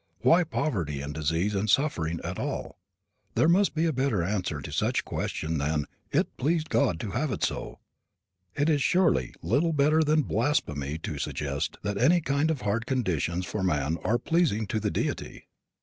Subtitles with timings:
[0.21, 2.79] Why poverty and disease and suffering at all?
[3.35, 7.11] There must be a better answer to such questions than that "it pleased God to
[7.11, 7.77] have it so."
[8.55, 13.45] It is surely little better than blasphemy to suggest that any kind of hard conditions
[13.45, 15.45] for man are pleasing to the deity.